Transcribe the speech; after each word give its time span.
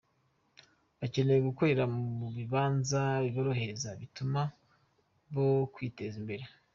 "Bakeneye 0.99 1.39
gukorera 1.49 1.83
mu 2.19 2.27
bibanza 2.37 3.01
biborohereza, 3.23 3.89
bituma 4.01 4.41
bokwiteza 5.33 6.15
imbere. 6.21 6.45